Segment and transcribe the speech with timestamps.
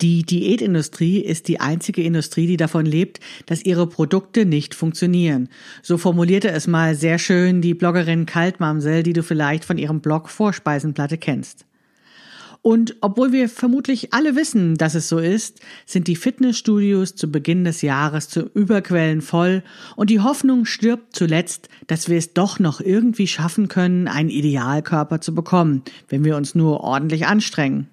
[0.00, 5.48] Die Diätindustrie ist die einzige Industrie, die davon lebt, dass ihre Produkte nicht funktionieren.
[5.82, 10.28] So formulierte es mal sehr schön die Bloggerin Kaltmamsel, die du vielleicht von ihrem Blog
[10.28, 11.64] Vorspeisenplatte kennst.
[12.62, 17.64] Und obwohl wir vermutlich alle wissen, dass es so ist, sind die Fitnessstudios zu Beginn
[17.64, 19.64] des Jahres zu Überquellen voll
[19.96, 25.20] und die Hoffnung stirbt zuletzt, dass wir es doch noch irgendwie schaffen können, einen Idealkörper
[25.20, 27.88] zu bekommen, wenn wir uns nur ordentlich anstrengen.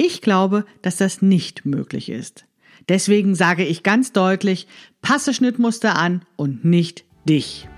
[0.00, 2.44] Ich glaube, dass das nicht möglich ist.
[2.88, 4.68] Deswegen sage ich ganz deutlich,
[5.02, 7.68] passe Schnittmuster an und nicht dich.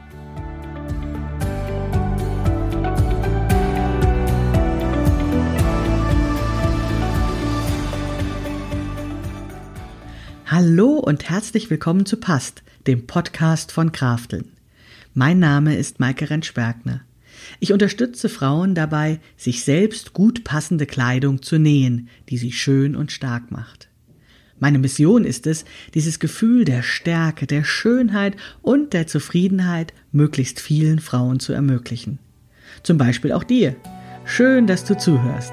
[10.44, 14.52] Hallo und herzlich willkommen zu Past, dem Podcast von Krafteln.
[15.14, 17.00] Mein Name ist Maike Rentschbergner.
[17.58, 23.12] Ich unterstütze Frauen dabei, sich selbst gut passende Kleidung zu nähen, die sie schön und
[23.12, 23.88] stark macht.
[24.58, 25.64] Meine Mission ist es,
[25.94, 32.18] dieses Gefühl der Stärke, der Schönheit und der Zufriedenheit möglichst vielen Frauen zu ermöglichen.
[32.82, 33.74] Zum Beispiel auch dir.
[34.26, 35.52] Schön, dass du zuhörst.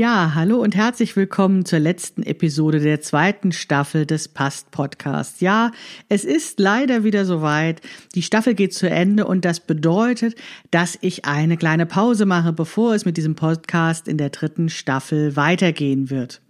[0.00, 5.42] Ja, hallo und herzlich willkommen zur letzten Episode der zweiten Staffel des Past Podcasts.
[5.42, 5.72] Ja,
[6.08, 7.82] es ist leider wieder soweit.
[8.14, 10.36] Die Staffel geht zu Ende und das bedeutet,
[10.70, 15.36] dass ich eine kleine Pause mache, bevor es mit diesem Podcast in der dritten Staffel
[15.36, 16.40] weitergehen wird.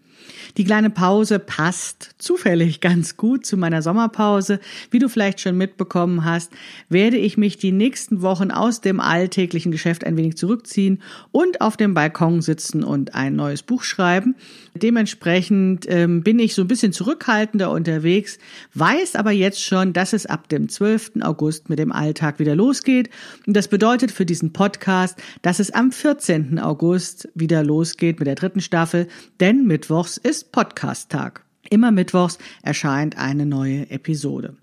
[0.56, 4.60] Die kleine Pause passt zufällig ganz gut zu meiner Sommerpause.
[4.90, 6.52] Wie du vielleicht schon mitbekommen hast,
[6.88, 11.76] werde ich mich die nächsten Wochen aus dem alltäglichen Geschäft ein wenig zurückziehen und auf
[11.76, 14.34] dem Balkon sitzen und ein neues Buch schreiben.
[14.74, 18.38] Dementsprechend ähm, bin ich so ein bisschen zurückhaltender unterwegs,
[18.74, 21.12] weiß aber jetzt schon, dass es ab dem 12.
[21.22, 23.10] August mit dem Alltag wieder losgeht.
[23.46, 26.58] Und das bedeutet für diesen Podcast, dass es am 14.
[26.58, 29.08] August wieder losgeht mit der dritten Staffel,
[29.40, 31.44] denn Mittwochs ist Podcast-Tag.
[31.70, 34.56] Immer Mittwochs erscheint eine neue Episode.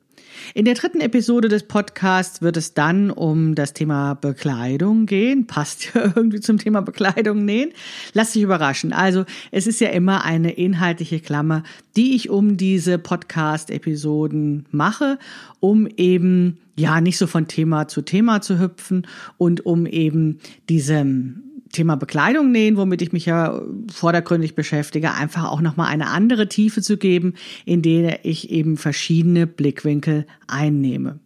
[0.53, 5.47] In der dritten Episode des Podcasts wird es dann um das Thema Bekleidung gehen.
[5.47, 7.71] Passt ja irgendwie zum Thema Bekleidung nähen.
[8.13, 8.93] Lass dich überraschen.
[8.93, 11.63] Also es ist ja immer eine inhaltliche Klammer,
[11.95, 15.17] die ich um diese Podcast-Episoden mache,
[15.59, 19.07] um eben ja nicht so von Thema zu Thema zu hüpfen
[19.37, 21.46] und um eben diesem
[21.77, 23.61] Thema Bekleidung nähen, womit ich mich ja
[23.91, 29.45] vordergründig beschäftige, einfach auch nochmal eine andere Tiefe zu geben, in der ich eben verschiedene
[29.45, 31.19] Blickwinkel einnehme.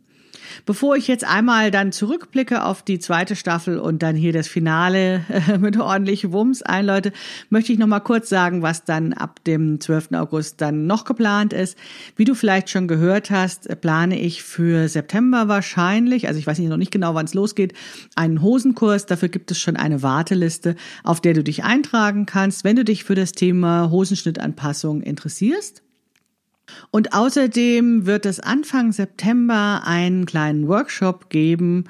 [0.66, 5.26] Bevor ich jetzt einmal dann zurückblicke auf die zweite Staffel und dann hier das Finale
[5.30, 7.12] äh, mit ordentlich Wumms einläute,
[7.50, 10.14] möchte ich noch mal kurz sagen, was dann ab dem 12.
[10.14, 11.78] August dann noch geplant ist.
[12.16, 16.70] Wie du vielleicht schon gehört hast, plane ich für September wahrscheinlich, also ich weiß nicht
[16.70, 17.74] noch nicht genau, wann es losgeht,
[18.16, 19.06] einen Hosenkurs.
[19.06, 23.04] Dafür gibt es schon eine Warteliste, auf der du dich eintragen kannst, wenn du dich
[23.04, 25.84] für das Thema Hosenschnittanpassung interessierst.
[26.92, 31.86] Und außerdem wird es Anfang September einen kleinen Workshop geben,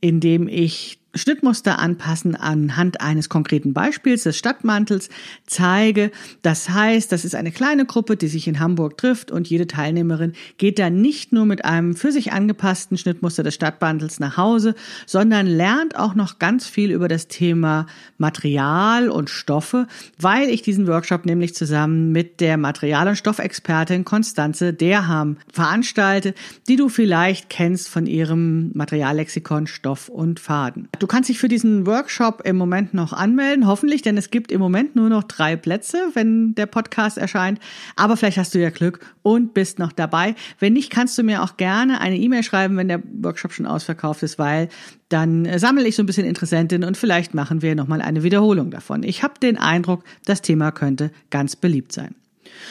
[0.00, 5.08] in dem ich Schnittmuster anpassen anhand eines konkreten Beispiels des Stadtmantels
[5.46, 6.12] zeige.
[6.42, 10.34] Das heißt, das ist eine kleine Gruppe, die sich in Hamburg trifft und jede Teilnehmerin
[10.58, 14.74] geht dann nicht nur mit einem für sich angepassten Schnittmuster des Stadtmantels nach Hause,
[15.06, 17.86] sondern lernt auch noch ganz viel über das Thema
[18.18, 19.88] Material und Stoffe,
[20.18, 26.34] weil ich diesen Workshop nämlich zusammen mit der Material- und Stoffexpertin Konstanze Derham veranstalte,
[26.68, 30.88] die du vielleicht kennst von ihrem Materiallexikon Stoff und Faden.
[31.00, 34.60] Du kannst dich für diesen Workshop im Moment noch anmelden, hoffentlich, denn es gibt im
[34.60, 37.58] Moment nur noch drei Plätze, wenn der Podcast erscheint.
[37.96, 40.34] Aber vielleicht hast du ja Glück und bist noch dabei.
[40.58, 44.22] Wenn nicht, kannst du mir auch gerne eine E-Mail schreiben, wenn der Workshop schon ausverkauft
[44.22, 44.68] ist, weil
[45.08, 49.02] dann sammle ich so ein bisschen Interessentinnen und vielleicht machen wir nochmal eine Wiederholung davon.
[49.02, 52.14] Ich habe den Eindruck, das Thema könnte ganz beliebt sein.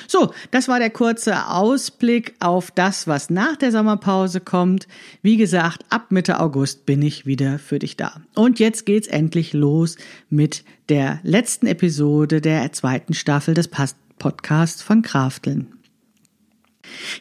[0.07, 4.87] So, das war der kurze Ausblick auf das, was nach der Sommerpause kommt.
[5.21, 8.21] Wie gesagt, ab Mitte August bin ich wieder für dich da.
[8.35, 9.97] Und jetzt geht's endlich los
[10.29, 13.69] mit der letzten Episode der zweiten Staffel des
[14.17, 15.67] Podcasts von Krafteln.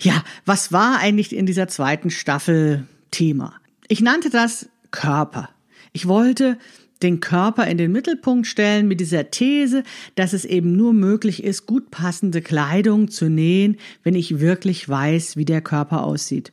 [0.01, 3.55] Ja, was war eigentlich in dieser zweiten Staffel Thema?
[3.89, 5.51] Ich nannte das Körper.
[5.93, 6.59] Ich wollte
[7.03, 9.83] den Körper in den Mittelpunkt stellen mit dieser These,
[10.15, 15.37] dass es eben nur möglich ist, gut passende Kleidung zu nähen, wenn ich wirklich weiß,
[15.37, 16.53] wie der Körper aussieht.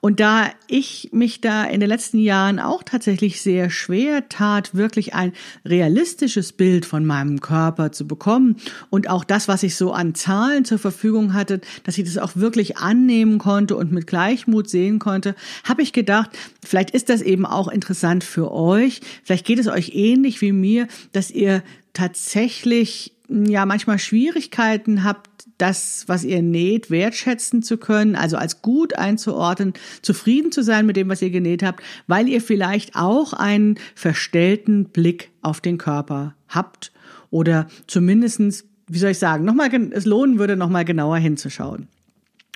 [0.00, 5.14] Und da ich mich da in den letzten Jahren auch tatsächlich sehr schwer tat, wirklich
[5.14, 5.32] ein
[5.64, 8.56] realistisches Bild von meinem Körper zu bekommen
[8.90, 12.36] und auch das, was ich so an Zahlen zur Verfügung hatte, dass ich das auch
[12.36, 15.34] wirklich annehmen konnte und mit Gleichmut sehen konnte,
[15.64, 16.30] habe ich gedacht,
[16.64, 19.00] vielleicht ist das eben auch interessant für euch.
[19.24, 26.04] Vielleicht geht es euch ähnlich wie mir, dass ihr tatsächlich ja manchmal Schwierigkeiten habt, das,
[26.06, 31.08] was ihr näht, wertschätzen zu können, also als gut einzuordnen, zufrieden zu sein mit dem,
[31.08, 36.92] was ihr genäht habt, weil ihr vielleicht auch einen verstellten Blick auf den Körper habt
[37.30, 41.88] oder zumindestens, wie soll ich sagen, nochmal, es lohnen würde, nochmal genauer hinzuschauen.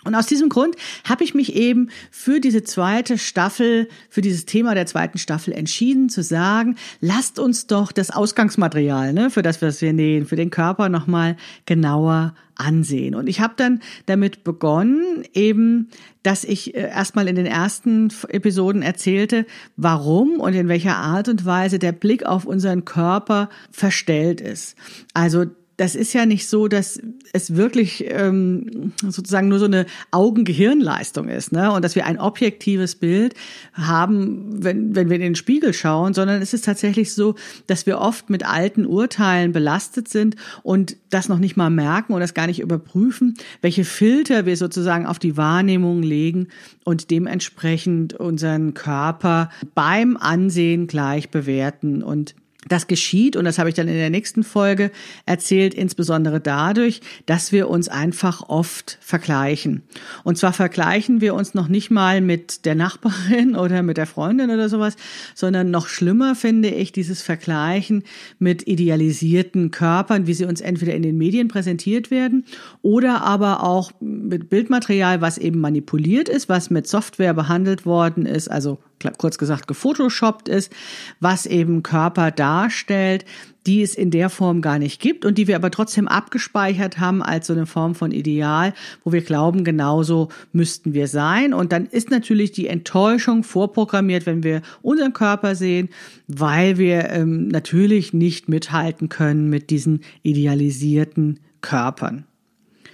[0.04, 4.74] Und aus diesem Grund habe ich mich eben für diese zweite Staffel, für dieses Thema
[4.74, 9.82] der zweiten Staffel entschieden zu sagen, lasst uns doch das Ausgangsmaterial, ne, für das, was
[9.82, 11.36] wir nähen, für den Körper nochmal
[11.66, 13.14] genauer ansehen.
[13.14, 15.88] Und ich habe dann damit begonnen, eben,
[16.22, 19.46] dass ich äh, erstmal in den ersten Episoden erzählte,
[19.76, 24.76] warum und in welcher Art und Weise der Blick auf unseren Körper verstellt ist.
[25.14, 25.46] Also
[25.80, 27.00] das ist ja nicht so, dass
[27.32, 31.72] es wirklich ähm, sozusagen nur so eine Augen-Gehirn-Leistung ist, ne?
[31.72, 33.32] Und dass wir ein objektives Bild
[33.72, 37.34] haben, wenn, wenn wir in den Spiegel schauen, sondern es ist tatsächlich so,
[37.66, 42.24] dass wir oft mit alten Urteilen belastet sind und das noch nicht mal merken oder
[42.24, 46.48] das gar nicht überprüfen, welche Filter wir sozusagen auf die Wahrnehmung legen
[46.84, 52.34] und dementsprechend unseren Körper beim Ansehen gleich bewerten und
[52.68, 54.90] das geschieht, und das habe ich dann in der nächsten Folge
[55.24, 59.82] erzählt, insbesondere dadurch, dass wir uns einfach oft vergleichen.
[60.24, 64.50] Und zwar vergleichen wir uns noch nicht mal mit der Nachbarin oder mit der Freundin
[64.50, 64.96] oder sowas,
[65.34, 68.04] sondern noch schlimmer finde ich dieses Vergleichen
[68.38, 72.44] mit idealisierten Körpern, wie sie uns entweder in den Medien präsentiert werden
[72.82, 78.50] oder aber auch mit Bildmaterial, was eben manipuliert ist, was mit Software behandelt worden ist,
[78.50, 78.78] also
[79.18, 80.72] kurz gesagt gefotoshoppt ist,
[81.20, 83.24] was eben Körper darstellt,
[83.66, 87.22] die es in der Form gar nicht gibt und die wir aber trotzdem abgespeichert haben
[87.22, 88.72] als so eine Form von Ideal,
[89.04, 91.52] wo wir glauben, genauso müssten wir sein.
[91.52, 95.90] Und dann ist natürlich die Enttäuschung vorprogrammiert, wenn wir unseren Körper sehen,
[96.26, 102.24] weil wir ähm, natürlich nicht mithalten können mit diesen idealisierten Körpern.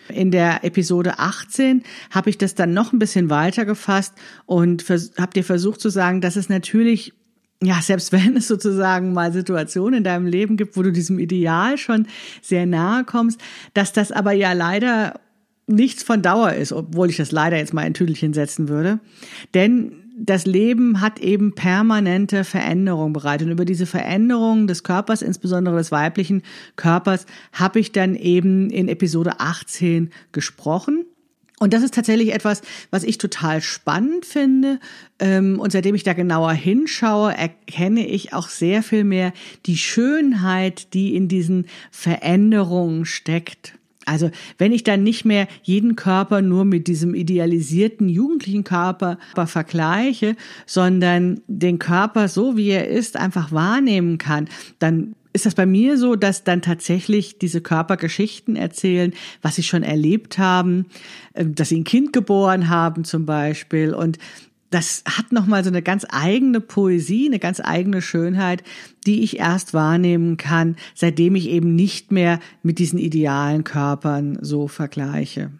[0.08, 4.14] In der Episode 18 habe ich das dann noch ein bisschen weiter gefasst
[4.46, 4.84] und
[5.18, 7.12] habe dir versucht zu sagen, dass es natürlich
[7.62, 11.78] ja, selbst wenn es sozusagen mal Situationen in deinem Leben gibt, wo du diesem Ideal
[11.78, 12.06] schon
[12.42, 13.40] sehr nahe kommst,
[13.74, 15.20] dass das aber ja leider
[15.66, 19.00] nichts von Dauer ist, obwohl ich das leider jetzt mal ein Tüdelchen setzen würde.
[19.54, 23.46] Denn das Leben hat eben permanente Veränderungen bereitet.
[23.46, 26.42] Und über diese Veränderungen des Körpers, insbesondere des weiblichen
[26.74, 31.04] Körpers, habe ich dann eben in Episode 18 gesprochen.
[31.58, 34.78] Und das ist tatsächlich etwas, was ich total spannend finde.
[35.18, 39.32] Ähm, und seitdem ich da genauer hinschaue, erkenne ich auch sehr viel mehr
[39.66, 43.74] die Schönheit, die in diesen Veränderungen steckt.
[44.06, 50.36] Also wenn ich dann nicht mehr jeden Körper nur mit diesem idealisierten jugendlichen Körper vergleiche,
[50.64, 54.48] sondern den Körper so wie er ist einfach wahrnehmen kann,
[54.78, 59.12] dann ist das bei mir so, dass dann tatsächlich diese Körpergeschichten erzählen,
[59.42, 60.86] was sie schon erlebt haben,
[61.34, 63.92] ähm, dass sie ein Kind geboren haben zum Beispiel.
[63.92, 64.18] Und
[64.70, 68.62] das hat nochmal so eine ganz eigene Poesie, eine ganz eigene Schönheit,
[69.06, 74.68] die ich erst wahrnehmen kann, seitdem ich eben nicht mehr mit diesen idealen Körpern so
[74.68, 75.50] vergleiche.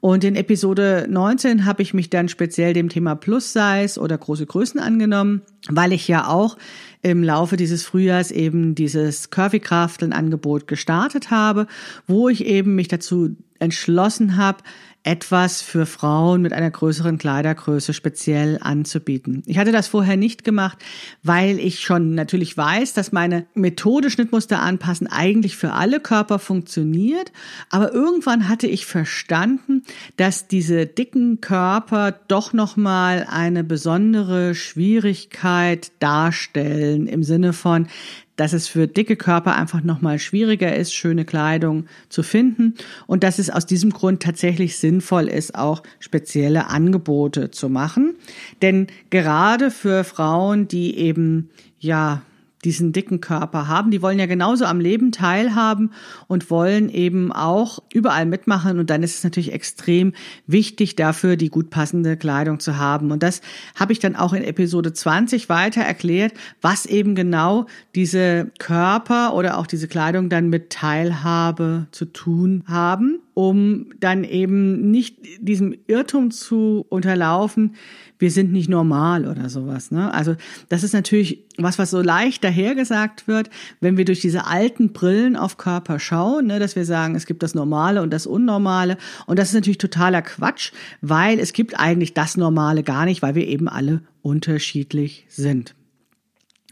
[0.00, 4.80] Und in Episode 19 habe ich mich dann speziell dem Thema Plus-Size oder große Größen
[4.80, 6.58] angenommen, weil ich ja auch
[7.02, 11.68] im Laufe dieses Frühjahrs eben dieses Curvy-Krafteln-Angebot gestartet habe,
[12.08, 14.64] wo ich eben mich dazu entschlossen habe,
[15.04, 19.42] etwas für Frauen mit einer größeren Kleidergröße speziell anzubieten.
[19.46, 20.78] Ich hatte das vorher nicht gemacht,
[21.24, 27.32] weil ich schon natürlich weiß, dass meine Methode Schnittmuster anpassen eigentlich für alle Körper funktioniert.
[27.68, 29.82] Aber irgendwann hatte ich verstanden,
[30.16, 37.88] dass diese dicken Körper doch nochmal eine besondere Schwierigkeit darstellen im Sinne von,
[38.36, 42.74] dass es für dicke Körper einfach nochmal schwieriger ist, schöne Kleidung zu finden
[43.06, 48.14] und dass es aus diesem Grund tatsächlich sinnvoll ist, auch spezielle Angebote zu machen.
[48.62, 52.22] Denn gerade für Frauen, die eben ja
[52.64, 53.90] diesen dicken Körper haben.
[53.90, 55.90] Die wollen ja genauso am Leben teilhaben
[56.28, 58.78] und wollen eben auch überall mitmachen.
[58.78, 60.12] Und dann ist es natürlich extrem
[60.46, 63.10] wichtig dafür, die gut passende Kleidung zu haben.
[63.10, 63.40] Und das
[63.74, 69.58] habe ich dann auch in Episode 20 weiter erklärt, was eben genau diese Körper oder
[69.58, 73.18] auch diese Kleidung dann mit Teilhabe zu tun haben.
[73.34, 77.76] um dann eben nicht diesem Irrtum zu unterlaufen,
[78.22, 79.90] wir sind nicht normal oder sowas.
[79.90, 80.14] Ne?
[80.14, 80.36] Also
[80.68, 83.50] das ist natürlich was, was so leicht dahergesagt wird,
[83.80, 87.42] wenn wir durch diese alten Brillen auf Körper schauen, ne, dass wir sagen, es gibt
[87.42, 88.96] das Normale und das Unnormale.
[89.26, 93.34] Und das ist natürlich totaler Quatsch, weil es gibt eigentlich das Normale gar nicht, weil
[93.34, 95.74] wir eben alle unterschiedlich sind.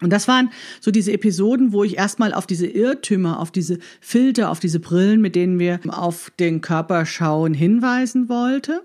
[0.02, 4.50] Und das waren so diese Episoden, wo ich erstmal auf diese Irrtümer, auf diese Filter,
[4.50, 8.83] auf diese Brillen, mit denen wir auf den Körper schauen, hinweisen wollte.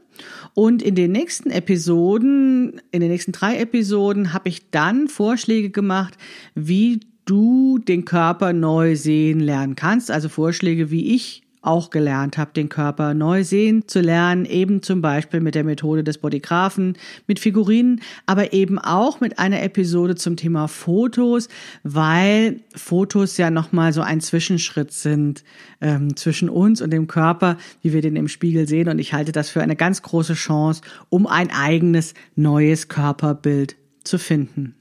[0.53, 6.17] Und in den nächsten Episoden, in den nächsten drei Episoden, habe ich dann Vorschläge gemacht,
[6.53, 10.12] wie du den Körper neu sehen lernen kannst.
[10.12, 15.01] Also Vorschläge, wie ich auch gelernt habe, den Körper neu sehen zu lernen, eben zum
[15.01, 20.38] Beispiel mit der Methode des Bodygraphen, mit Figurinen, aber eben auch mit einer Episode zum
[20.38, 21.50] Thema Fotos,
[21.84, 25.43] weil Fotos ja nochmal so ein Zwischenschritt sind
[25.81, 28.89] ähm, zwischen uns und dem Körper, wie wir den im Spiegel sehen.
[28.89, 34.17] Und ich halte das für eine ganz große Chance, um ein eigenes neues Körperbild zu
[34.17, 34.75] finden.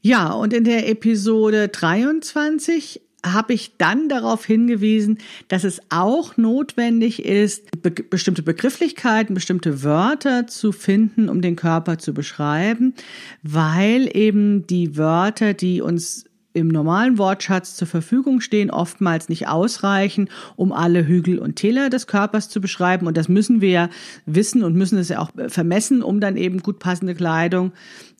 [0.00, 7.24] Ja, und in der Episode 23 habe ich dann darauf hingewiesen, dass es auch notwendig
[7.24, 12.94] ist, be bestimmte Begrifflichkeiten, bestimmte Wörter zu finden, um den Körper zu beschreiben,
[13.42, 16.24] weil eben die Wörter, die uns
[16.54, 22.06] im normalen Wortschatz zur Verfügung stehen, oftmals nicht ausreichen, um alle Hügel und Täler des
[22.06, 23.06] Körpers zu beschreiben.
[23.06, 23.88] Und das müssen wir ja
[24.26, 27.72] wissen und müssen es ja auch vermessen, um dann eben gut passende Kleidung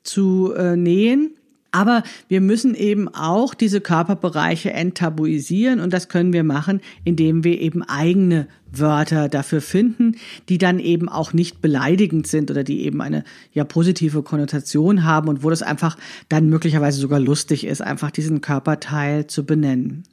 [0.03, 1.35] zu äh, nähen.
[1.73, 7.61] Aber wir müssen eben auch diese Körperbereiche enttabuisieren und das können wir machen, indem wir
[7.61, 10.17] eben eigene Wörter dafür finden,
[10.49, 15.29] die dann eben auch nicht beleidigend sind oder die eben eine ja positive Konnotation haben
[15.29, 15.97] und wo das einfach
[16.29, 20.05] dann möglicherweise sogar lustig ist, einfach diesen Körperteil zu benennen.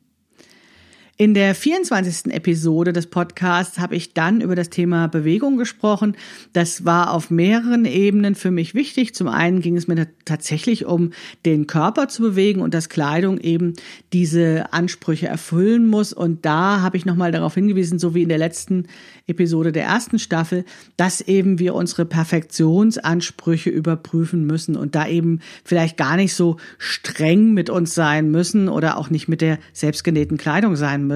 [1.22, 2.34] In der 24.
[2.34, 6.16] Episode des Podcasts habe ich dann über das Thema Bewegung gesprochen.
[6.54, 9.14] Das war auf mehreren Ebenen für mich wichtig.
[9.14, 11.12] Zum einen ging es mir tatsächlich um
[11.46, 13.74] den Körper zu bewegen und dass Kleidung eben
[14.14, 16.14] diese Ansprüche erfüllen muss.
[16.14, 18.86] Und da habe ich nochmal darauf hingewiesen, so wie in der letzten
[19.28, 20.64] Episode der ersten Staffel,
[20.96, 27.54] dass eben wir unsere Perfektionsansprüche überprüfen müssen und da eben vielleicht gar nicht so streng
[27.54, 31.09] mit uns sein müssen oder auch nicht mit der selbstgenähten Kleidung sein müssen.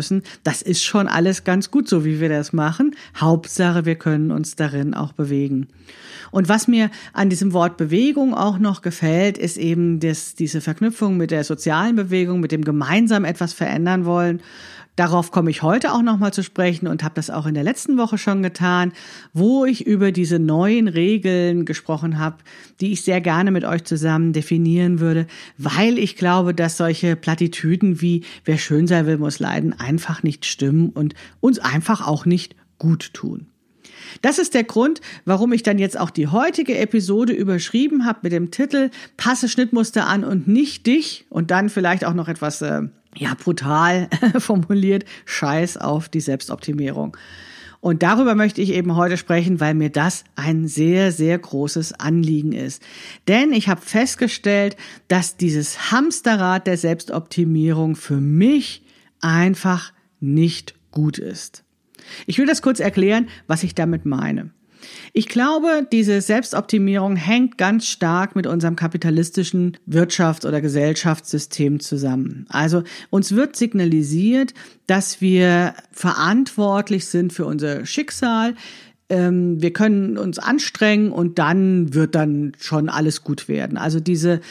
[0.43, 2.95] Das ist schon alles ganz gut, so wie wir das machen.
[3.17, 5.67] Hauptsache, wir können uns darin auch bewegen.
[6.31, 11.15] Und was mir an diesem Wort Bewegung auch noch gefällt, ist eben das, diese Verknüpfung
[11.15, 14.41] mit der sozialen Bewegung, mit dem gemeinsam etwas verändern wollen.
[14.95, 17.97] Darauf komme ich heute auch nochmal zu sprechen und habe das auch in der letzten
[17.97, 18.93] Woche schon getan,
[19.33, 22.37] wo ich über diese neuen Regeln gesprochen habe,
[22.79, 25.25] die ich sehr gerne mit euch zusammen definieren würde,
[25.57, 30.45] weil ich glaube, dass solche Plattitüden wie wer schön sein will, muss leiden einfach nicht
[30.45, 33.47] stimmen und uns einfach auch nicht gut tun.
[34.21, 38.31] Das ist der Grund, warum ich dann jetzt auch die heutige Episode überschrieben habe mit
[38.31, 42.81] dem Titel Passe Schnittmuster an und nicht dich und dann vielleicht auch noch etwas äh,
[43.15, 47.17] ja brutal formuliert Scheiß auf die Selbstoptimierung.
[47.81, 52.53] Und darüber möchte ich eben heute sprechen, weil mir das ein sehr, sehr großes Anliegen
[52.53, 52.81] ist.
[53.27, 54.77] Denn ich habe festgestellt,
[55.09, 58.82] dass dieses Hamsterrad der Selbstoptimierung für mich
[59.23, 61.63] einfach nicht gut ist.
[62.25, 64.51] Ich will das kurz erklären, was ich damit meine.
[65.13, 72.45] Ich glaube, diese Selbstoptimierung hängt ganz stark mit unserem kapitalistischen Wirtschafts- oder Gesellschaftssystem zusammen.
[72.49, 74.53] Also uns wird signalisiert,
[74.87, 78.55] dass wir verantwortlich sind für unser Schicksal,
[79.13, 83.77] ähm, wir können uns anstrengen und dann wird dann schon alles gut werden.
[83.77, 84.41] Also diese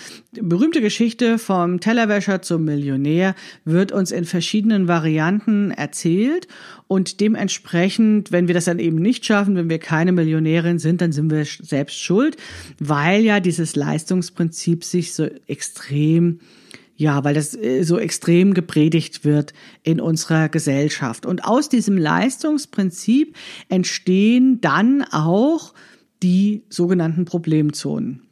[0.41, 6.47] berühmte Geschichte vom Tellerwäscher zum Millionär wird uns in verschiedenen Varianten erzählt
[6.87, 11.11] und dementsprechend, wenn wir das dann eben nicht schaffen, wenn wir keine Millionärin sind, dann
[11.11, 12.37] sind wir selbst schuld,
[12.79, 16.39] weil ja dieses Leistungsprinzip sich so extrem
[17.03, 21.27] ja, weil das äh, so extrem gepredigt wird in unserer Gesellschaft.
[21.27, 23.37] Und aus diesem Leistungsprinzip
[23.69, 25.75] entstehen dann auch
[26.23, 28.23] die sogenannten Problemzonen.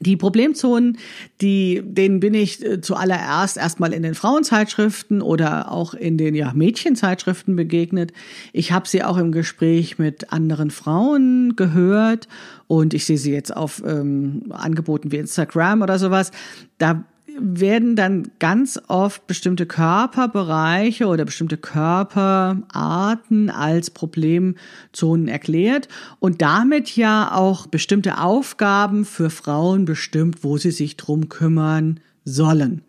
[0.00, 0.98] Die Problemzonen,
[1.40, 6.52] die, denen bin ich äh, zuallererst erstmal in den Frauenzeitschriften oder auch in den ja,
[6.54, 8.12] Mädchenzeitschriften begegnet.
[8.52, 12.28] Ich habe sie auch im Gespräch mit anderen Frauen gehört
[12.68, 16.30] und ich sehe sie jetzt auf ähm, Angeboten wie Instagram oder sowas.
[16.76, 17.04] Da
[17.40, 25.88] werden dann ganz oft bestimmte Körperbereiche oder bestimmte Körperarten als Problemzonen erklärt
[26.20, 32.82] und damit ja auch bestimmte Aufgaben für Frauen bestimmt, wo sie sich drum kümmern sollen.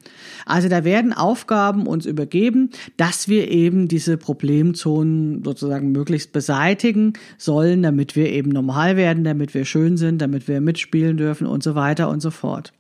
[0.45, 7.83] Also da werden Aufgaben uns übergeben, dass wir eben diese Problemzonen sozusagen möglichst beseitigen sollen,
[7.83, 11.75] damit wir eben normal werden, damit wir schön sind, damit wir mitspielen dürfen und so
[11.75, 12.73] weiter und so fort.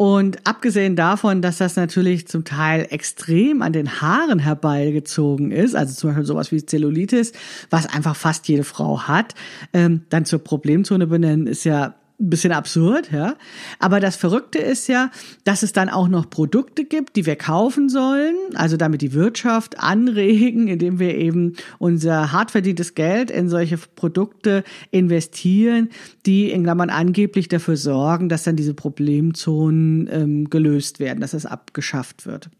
[0.00, 5.92] Und abgesehen davon, dass das natürlich zum Teil extrem an den Haaren herbeigezogen ist, also
[5.92, 7.32] zum Beispiel sowas wie Zellulitis,
[7.68, 9.34] was einfach fast jede Frau hat,
[9.74, 13.34] ähm, dann zur Problemzone benennen, ist ja ein bisschen absurd, ja.
[13.78, 15.10] Aber das Verrückte ist ja,
[15.44, 19.80] dass es dann auch noch Produkte gibt, die wir kaufen sollen, also damit die Wirtschaft
[19.80, 25.88] anregen, indem wir eben unser hart verdientes Geld in solche Produkte investieren,
[26.26, 31.46] die in Klammern angeblich dafür sorgen, dass dann diese Problemzonen ähm, gelöst werden, dass das
[31.46, 32.50] abgeschafft wird.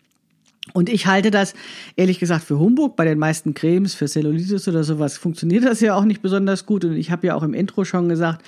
[0.72, 1.54] Und ich halte das
[1.96, 2.96] ehrlich gesagt für Humbug.
[2.96, 6.84] Bei den meisten Cremes für Cellulitis oder sowas funktioniert das ja auch nicht besonders gut.
[6.84, 8.44] Und ich habe ja auch im Intro schon gesagt,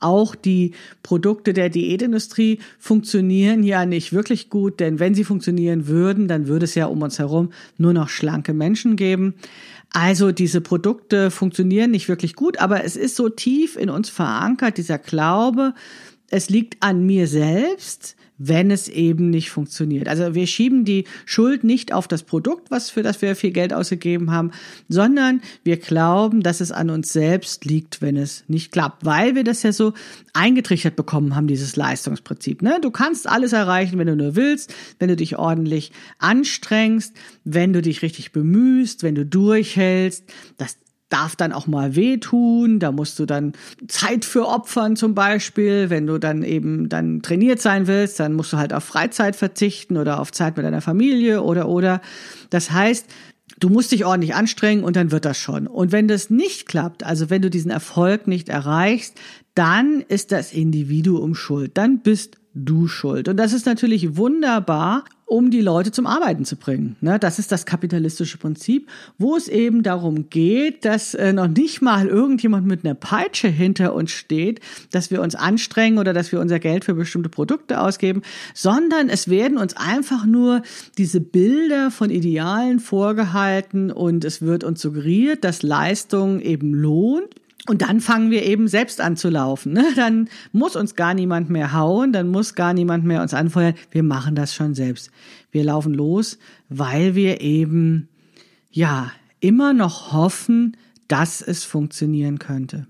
[0.00, 6.28] auch die Produkte der Diätindustrie funktionieren ja nicht wirklich gut, denn wenn sie funktionieren würden,
[6.28, 9.34] dann würde es ja um uns herum nur noch schlanke Menschen geben.
[9.92, 14.76] Also diese Produkte funktionieren nicht wirklich gut, aber es ist so tief in uns verankert,
[14.76, 15.72] dieser Glaube,
[16.28, 20.08] es liegt an mir selbst, wenn es eben nicht funktioniert.
[20.08, 23.72] Also wir schieben die Schuld nicht auf das Produkt, was für das wir viel Geld
[23.72, 24.50] ausgegeben haben,
[24.88, 29.44] sondern wir glauben, dass es an uns selbst liegt, wenn es nicht klappt, weil wir
[29.44, 29.94] das ja so
[30.34, 32.62] eingetrichtert bekommen haben, dieses Leistungsprinzip.
[32.62, 32.78] Ne?
[32.82, 37.14] Du kannst alles erreichen, wenn du nur willst, wenn du dich ordentlich anstrengst,
[37.44, 40.24] wenn du dich richtig bemühst, wenn du durchhältst.
[40.58, 40.76] Das
[41.08, 43.52] darf dann auch mal wehtun, da musst du dann
[43.86, 48.52] Zeit für opfern zum Beispiel, wenn du dann eben dann trainiert sein willst, dann musst
[48.52, 52.00] du halt auf Freizeit verzichten oder auf Zeit mit deiner Familie oder oder.
[52.50, 53.06] Das heißt,
[53.60, 55.66] du musst dich ordentlich anstrengen und dann wird das schon.
[55.66, 59.18] Und wenn das nicht klappt, also wenn du diesen Erfolg nicht erreichst,
[59.54, 61.72] dann ist das Individuum schuld.
[61.78, 63.28] Dann bist du schuld.
[63.28, 66.96] Und das ist natürlich wunderbar, um die Leute zum Arbeiten zu bringen.
[67.00, 71.82] Ne, das ist das kapitalistische Prinzip, wo es eben darum geht, dass äh, noch nicht
[71.82, 74.60] mal irgendjemand mit einer Peitsche hinter uns steht,
[74.92, 78.22] dass wir uns anstrengen oder dass wir unser Geld für bestimmte Produkte ausgeben,
[78.54, 80.62] sondern es werden uns einfach nur
[80.96, 87.34] diese Bilder von Idealen vorgehalten und es wird uns suggeriert, dass Leistung eben lohnt
[87.66, 89.72] und dann fangen wir eben selbst an zu laufen.
[89.72, 89.84] Ne?
[89.96, 93.74] Dann muss uns gar niemand mehr hauen, dann muss gar niemand mehr uns anfeuern.
[93.90, 95.10] Wir machen das schon selbst.
[95.50, 98.08] Wir laufen los, weil wir eben,
[98.70, 100.76] ja, immer noch hoffen,
[101.08, 102.86] dass es funktionieren könnte.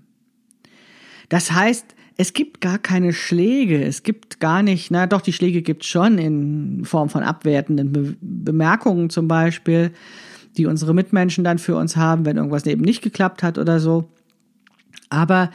[1.29, 5.61] Das heißt, es gibt gar keine Schläge, es gibt gar nicht, na doch, die Schläge
[5.61, 9.91] gibt es schon in Form von abwertenden Be Bemerkungen zum Beispiel,
[10.57, 14.09] die unsere Mitmenschen dann für uns haben, wenn irgendwas eben nicht geklappt hat oder so.
[15.09, 15.51] Aber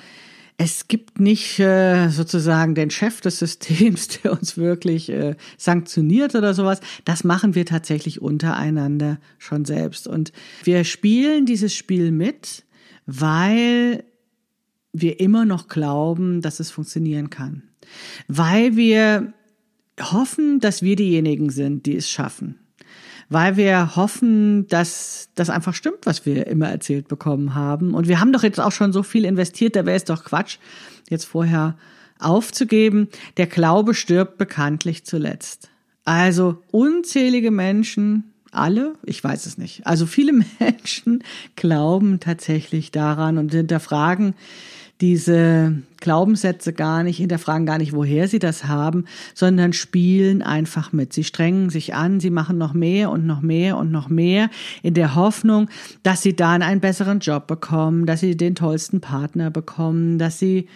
[0.59, 6.55] es gibt nicht äh, sozusagen den Chef des Systems, der uns wirklich äh, sanktioniert oder
[6.55, 6.81] sowas.
[7.05, 10.07] Das machen wir tatsächlich untereinander schon selbst.
[10.07, 12.65] Und wir spielen dieses Spiel mit,
[13.07, 14.05] weil
[14.93, 17.63] wir immer noch glauben, dass es funktionieren kann.
[18.29, 19.33] Weil wir
[20.01, 22.62] hoffen, dass wir diejenigen sind, die es schaffen
[23.29, 27.95] weil wir hoffen, dass das einfach stimmt, was wir immer erzählt bekommen haben.
[27.95, 30.59] Und wir haben doch jetzt auch schon so viel investiert, da wäre es doch Quatsch,
[31.09, 31.77] jetzt vorher
[32.19, 33.09] aufzugeben.
[33.37, 35.71] Der Glaube stirbt bekanntlich zuletzt.
[36.05, 41.23] Also unzählige Menschen, alle, ich weiß es nicht, also viele Menschen
[41.57, 44.35] glauben tatsächlich daran und hinterfragen
[45.03, 51.13] diese Glaubenssätze gar nicht, hinterfragen gar nicht, woher sie das haben, sondern spielen einfach mit.
[51.13, 54.49] Sie strengen sich an, sie machen noch mehr und noch mehr und noch mehr
[54.83, 55.69] in der Hoffnung,
[56.05, 60.69] dass sie dann einen besseren Job bekommen, dass sie den tollsten Partner bekommen, dass sie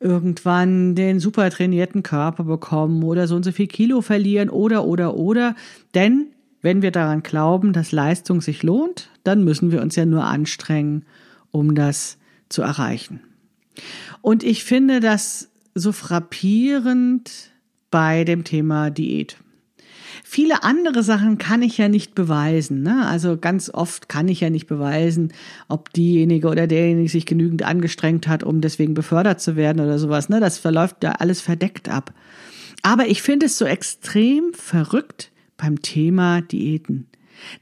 [0.00, 5.14] irgendwann den super trainierten Körper bekommen oder so und so viel Kilo verlieren oder oder
[5.14, 5.54] oder.
[5.94, 6.26] Denn
[6.60, 11.04] wenn wir daran glauben, dass Leistung sich lohnt, dann müssen wir uns ja nur anstrengen,
[11.52, 13.20] um das zu erreichen.
[14.22, 17.50] Und ich finde das so frappierend
[17.90, 19.36] bei dem Thema Diät.
[20.32, 22.82] Viele andere Sachen kann ich ja nicht beweisen.
[22.82, 23.04] Ne?
[23.06, 25.32] Also ganz oft kann ich ja nicht beweisen,
[25.68, 30.28] ob diejenige oder derjenige sich genügend angestrengt hat, um deswegen befördert zu werden oder sowas.
[30.28, 30.38] Ne?
[30.38, 32.14] Das verläuft ja alles verdeckt ab.
[32.82, 37.08] Aber ich finde es so extrem verrückt beim Thema Diäten.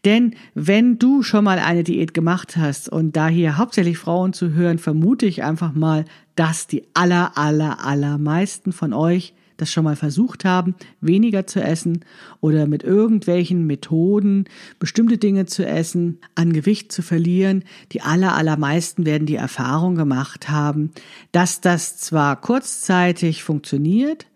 [0.04, 4.52] Denn wenn du schon mal eine Diät gemacht hast und da hier hauptsächlich Frauen zu
[4.52, 6.04] hören, vermute ich einfach mal,
[6.35, 12.04] dass die aller, aller, allermeisten von euch das schon mal versucht haben, weniger zu essen
[12.40, 14.44] oder mit irgendwelchen Methoden
[14.78, 17.64] bestimmte Dinge zu essen, an Gewicht zu verlieren.
[17.92, 20.92] Die aller, allermeisten werden die Erfahrung gemacht haben,
[21.33, 24.28] dass das zwar kurzzeitig funktioniert,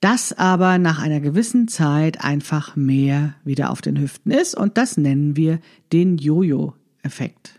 [0.00, 4.96] das aber nach einer gewissen Zeit einfach mehr wieder auf den Hüften ist und das
[4.96, 5.58] nennen wir
[5.92, 7.58] den Jojo-Effekt.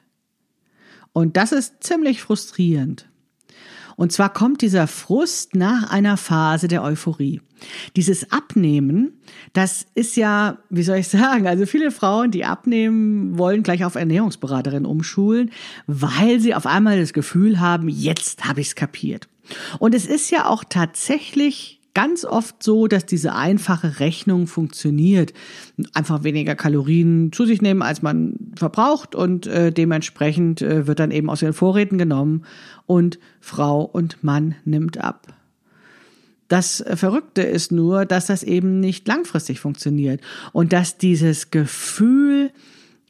[1.12, 3.10] Und das ist ziemlich frustrierend.
[4.00, 7.42] Und zwar kommt dieser Frust nach einer Phase der Euphorie.
[7.98, 9.20] Dieses Abnehmen,
[9.52, 13.96] das ist ja, wie soll ich sagen, also viele Frauen, die abnehmen, wollen gleich auf
[13.96, 15.52] Ernährungsberaterin umschulen,
[15.86, 19.28] weil sie auf einmal das Gefühl haben, jetzt habe ich es kapiert.
[19.80, 25.34] Und es ist ja auch tatsächlich ganz oft so, dass diese einfache Rechnung funktioniert.
[25.94, 31.12] Einfach weniger Kalorien zu sich nehmen, als man verbraucht und äh, dementsprechend äh, wird dann
[31.12, 32.44] eben aus den Vorräten genommen
[32.86, 35.28] und Frau und Mann nimmt ab.
[36.48, 40.20] Das Verrückte ist nur, dass das eben nicht langfristig funktioniert
[40.52, 42.52] und dass dieses Gefühl,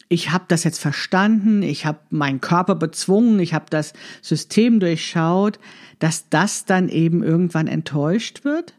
[0.09, 3.93] ich habe das jetzt verstanden, ich habe meinen Körper bezwungen, ich habe das
[4.23, 5.59] System durchschaut,
[5.99, 8.73] dass das dann eben irgendwann enttäuscht wird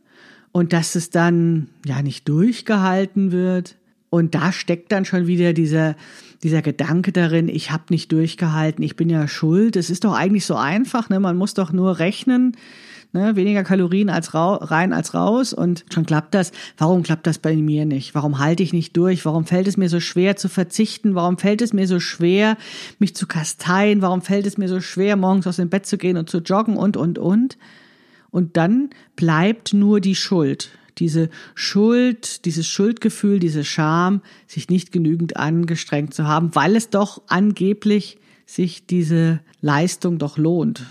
[0.51, 3.77] und dass es dann ja nicht durchgehalten wird.
[4.11, 5.95] Und da steckt dann schon wieder dieser,
[6.43, 9.77] dieser Gedanke darin, ich habe nicht durchgehalten, ich bin ja schuld.
[9.77, 11.21] Es ist doch eigentlich so einfach, ne?
[11.21, 12.57] man muss doch nur rechnen,
[13.13, 13.37] ne?
[13.37, 16.53] weniger Kalorien als rein als raus und schon klappt das.
[16.77, 18.15] Warum klappt das bei mir nicht?
[18.15, 19.25] Warum halte ich nicht durch?
[19.25, 21.15] Warum fällt es mir so schwer zu verzichten?
[21.15, 22.57] Warum fällt es mir so schwer,
[22.99, 24.03] mich zu kasteien?
[24.03, 26.77] Warum fällt es mir so schwer, morgens aus dem Bett zu gehen und zu joggen
[26.77, 27.59] und, und, und?
[28.31, 30.71] Und dann bleibt nur die Schuld.
[30.99, 37.23] Diese Schuld, dieses Schuldgefühl, diese Scham, sich nicht genügend angestrengt zu haben, weil es doch
[37.27, 40.85] angeblich sich diese Leistung doch lohnt.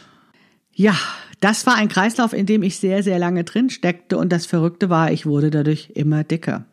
[0.73, 0.95] Ja,
[1.39, 4.89] das war ein Kreislauf, in dem ich sehr, sehr lange drin steckte und das Verrückte
[4.89, 6.65] war, ich wurde dadurch immer dicker.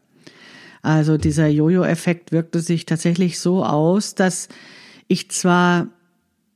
[0.82, 4.48] Also dieser Jojo-Effekt wirkte sich tatsächlich so aus, dass
[5.08, 5.88] ich zwar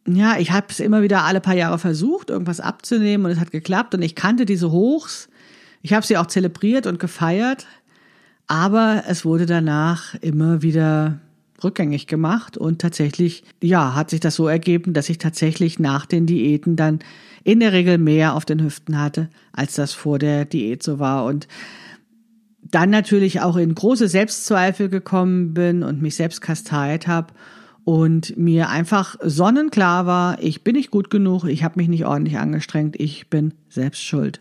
[0.07, 3.51] ja, ich habe es immer wieder alle paar Jahre versucht, irgendwas abzunehmen und es hat
[3.51, 5.29] geklappt und ich kannte diese Hochs.
[5.83, 7.66] Ich habe sie auch zelebriert und gefeiert,
[8.46, 11.20] aber es wurde danach immer wieder
[11.62, 16.27] rückgängig gemacht und tatsächlich, ja, hat sich das so ergeben, dass ich tatsächlich nach den
[16.27, 17.01] Diäten dann
[17.44, 21.24] in der Regel mehr auf den Hüften hatte, als das vor der Diät so war
[21.24, 21.48] und
[22.62, 27.35] dann natürlich auch in große Selbstzweifel gekommen bin und mich selbst kasteilt habe
[27.85, 32.38] und mir einfach sonnenklar war, ich bin nicht gut genug, ich habe mich nicht ordentlich
[32.38, 34.40] angestrengt, ich bin selbst schuld.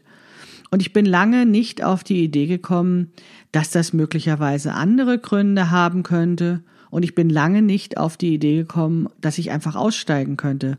[0.72, 3.12] Und ich bin lange nicht auf die Idee gekommen,
[3.52, 6.62] dass das möglicherweise andere Gründe haben könnte.
[6.92, 10.78] Und ich bin lange nicht auf die Idee gekommen, dass ich einfach aussteigen könnte.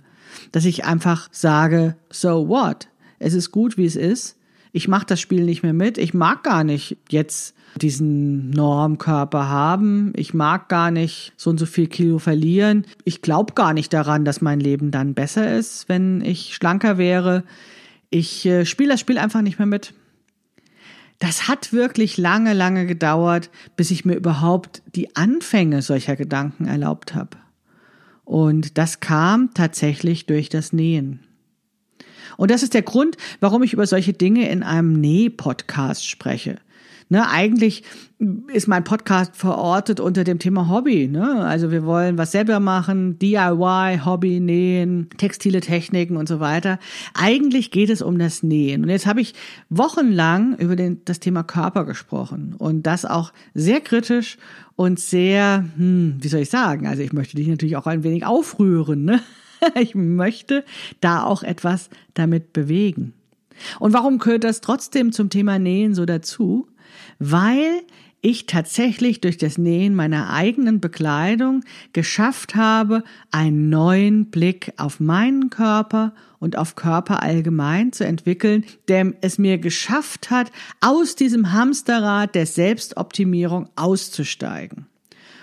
[0.53, 2.89] Dass ich einfach sage, so what?
[3.19, 4.37] Es ist gut, wie es ist.
[4.73, 5.99] Ich mache das Spiel nicht mehr mit.
[5.99, 10.13] Ich mag gar nicht jetzt diesen Normkörper haben.
[10.17, 12.85] Ich mag gar nicht so und so viel Kilo verlieren.
[13.05, 17.45] Ich glaube gar nicht daran, dass mein Leben dann besser ist, wenn ich schlanker wäre.
[18.11, 19.95] Ich äh, spiele das Spiel einfach nicht mehr mit.
[21.21, 27.15] Das hat wirklich lange, lange gedauert, bis ich mir überhaupt die Anfänge solcher Gedanken erlaubt
[27.15, 27.37] habe.
[28.31, 31.19] Und das kam tatsächlich durch das Nähen.
[32.37, 36.61] Und das ist der Grund, warum ich über solche Dinge in einem Näh-Podcast spreche.
[37.13, 37.83] Ne, eigentlich
[38.53, 41.09] ist mein Podcast verortet unter dem Thema Hobby.
[41.09, 41.45] Ne?
[41.45, 46.79] Also wir wollen was selber machen, DIY, Hobby, Nähen, textile Techniken und so weiter.
[47.13, 48.85] Eigentlich geht es um das Nähen.
[48.85, 49.35] Und jetzt habe ich
[49.71, 54.39] wochenlang über den, das Thema Körper gesprochen und das auch sehr kritisch
[54.77, 56.87] und sehr, hm, wie soll ich sagen?
[56.87, 59.05] Also ich möchte dich natürlich auch ein wenig aufrühren.
[59.05, 59.21] Ne?
[59.75, 60.65] Ich möchte
[61.03, 63.13] da auch etwas damit bewegen.
[63.79, 66.67] Und warum gehört das trotzdem zum Thema Nähen so dazu?
[67.21, 67.83] Weil
[68.23, 75.49] ich tatsächlich durch das Nähen meiner eigenen Bekleidung geschafft habe, einen neuen Blick auf meinen
[75.49, 82.35] Körper und auf Körper allgemein zu entwickeln, der es mir geschafft hat, aus diesem Hamsterrad
[82.35, 84.87] der Selbstoptimierung auszusteigen.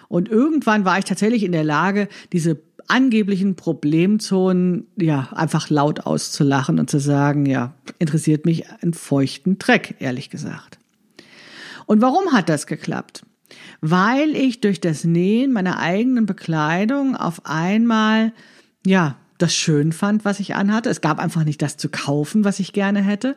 [0.08, 6.80] Und irgendwann war ich tatsächlich in der Lage, diese angeblichen Problemzonen ja einfach laut auszulachen
[6.80, 10.78] und zu sagen, ja, interessiert mich einen feuchten Dreck, ehrlich gesagt.
[11.88, 13.26] Und warum hat das geklappt?
[13.82, 18.34] Weil ich durch das Nähen meiner eigenen Bekleidung auf einmal,
[18.86, 20.90] ja, das schön fand, was ich anhatte.
[20.90, 23.36] Es gab einfach nicht das zu kaufen, was ich gerne hätte.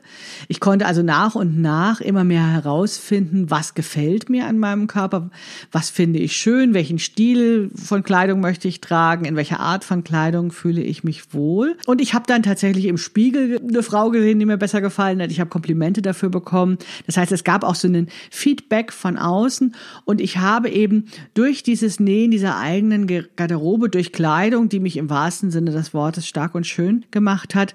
[0.49, 5.31] Ich konnte also nach und nach immer mehr herausfinden, was gefällt mir an meinem Körper,
[5.71, 10.03] was finde ich schön, welchen Stil von Kleidung möchte ich tragen, in welcher Art von
[10.03, 11.77] Kleidung fühle ich mich wohl.
[11.87, 15.31] Und ich habe dann tatsächlich im Spiegel eine Frau gesehen, die mir besser gefallen hat.
[15.31, 16.79] Ich habe Komplimente dafür bekommen.
[17.07, 21.63] Das heißt, es gab auch so einen Feedback von außen und ich habe eben durch
[21.63, 26.55] dieses Nähen dieser eigenen Garderobe, durch Kleidung, die mich im wahrsten Sinne des Wortes stark
[26.55, 27.74] und schön gemacht hat,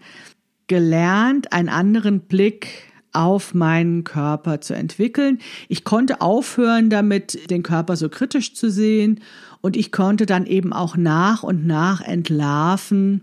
[0.67, 2.67] gelernt, einen anderen Blick
[3.15, 5.39] auf meinen Körper zu entwickeln.
[5.69, 9.21] Ich konnte aufhören damit, den Körper so kritisch zu sehen
[9.61, 13.21] und ich konnte dann eben auch nach und nach entlarven,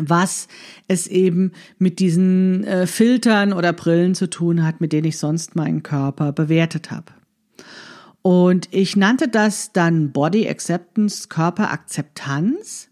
[0.00, 0.48] was
[0.88, 5.54] es eben mit diesen äh, Filtern oder Brillen zu tun hat, mit denen ich sonst
[5.54, 7.12] meinen Körper bewertet habe.
[8.22, 12.88] Und ich nannte das dann Body Acceptance, Körperakzeptanz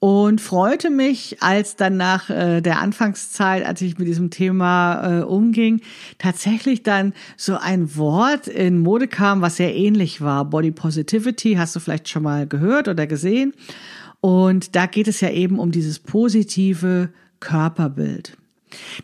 [0.00, 5.22] und freute mich, als dann nach äh, der Anfangszeit, als ich mit diesem Thema äh,
[5.22, 5.80] umging,
[6.18, 10.44] tatsächlich dann so ein Wort in Mode kam, was sehr ähnlich war.
[10.44, 13.54] Body Positivity, hast du vielleicht schon mal gehört oder gesehen.
[14.20, 18.36] Und da geht es ja eben um dieses positive Körperbild.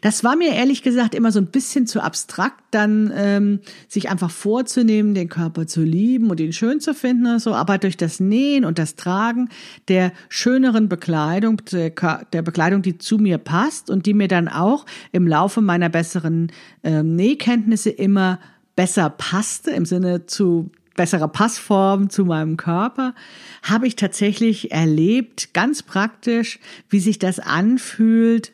[0.00, 4.30] Das war mir ehrlich gesagt immer so ein bisschen zu abstrakt, dann ähm, sich einfach
[4.30, 7.54] vorzunehmen, den Körper zu lieben und ihn schön zu finden und so.
[7.54, 9.48] Aber durch das Nähen und das Tragen
[9.88, 11.90] der schöneren Bekleidung, der,
[12.32, 16.50] der Bekleidung, die zu mir passt und die mir dann auch im Laufe meiner besseren
[16.82, 18.38] ähm, Nähkenntnisse immer
[18.76, 23.14] besser passte, im Sinne zu besserer Passform zu meinem Körper,
[23.62, 28.52] habe ich tatsächlich erlebt, ganz praktisch, wie sich das anfühlt,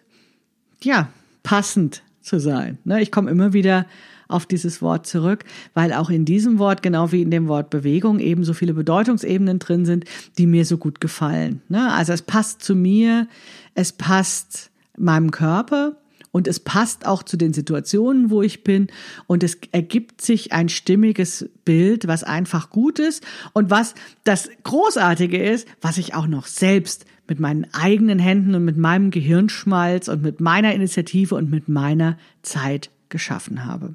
[0.82, 1.08] ja,
[1.42, 2.78] passend zu sein.
[2.84, 3.86] Ne, ich komme immer wieder
[4.28, 8.20] auf dieses Wort zurück, weil auch in diesem Wort, genau wie in dem Wort Bewegung,
[8.20, 10.04] eben so viele Bedeutungsebenen drin sind,
[10.38, 11.62] die mir so gut gefallen.
[11.68, 13.26] Ne, also es passt zu mir,
[13.74, 15.96] es passt meinem Körper
[16.32, 18.88] und es passt auch zu den Situationen, wo ich bin
[19.26, 25.42] und es ergibt sich ein stimmiges Bild, was einfach gut ist und was das Großartige
[25.42, 30.20] ist, was ich auch noch selbst mit meinen eigenen Händen und mit meinem Gehirnschmalz und
[30.20, 33.94] mit meiner Initiative und mit meiner Zeit geschaffen habe.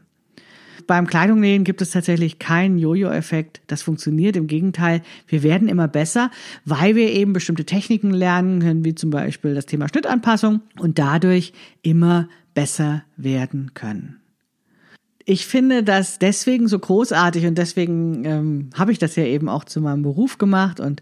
[0.88, 3.62] Beim Kleidungnähen gibt es tatsächlich keinen Jojo-Effekt.
[3.68, 4.36] Das funktioniert.
[4.36, 6.32] Im Gegenteil, wir werden immer besser,
[6.64, 11.54] weil wir eben bestimmte Techniken lernen können, wie zum Beispiel das Thema Schnittanpassung und dadurch
[11.82, 14.20] immer besser werden können
[15.26, 19.64] ich finde das deswegen so großartig und deswegen ähm, habe ich das ja eben auch
[19.64, 21.02] zu meinem Beruf gemacht und